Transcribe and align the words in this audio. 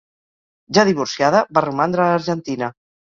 Ja 0.77 0.85
divorciada, 0.89 1.41
va 1.59 1.63
romandre 1.67 2.05
a 2.07 2.17
Argentina. 2.21 2.73